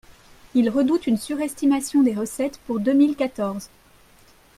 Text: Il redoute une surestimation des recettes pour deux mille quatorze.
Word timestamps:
Il 0.55 0.71
redoute 0.71 1.05
une 1.05 1.15
surestimation 1.19 2.01
des 2.01 2.15
recettes 2.15 2.57
pour 2.65 2.79
deux 2.79 2.93
mille 2.95 3.15
quatorze. 3.15 3.69